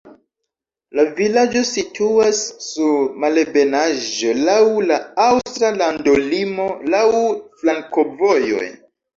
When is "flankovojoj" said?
7.61-8.69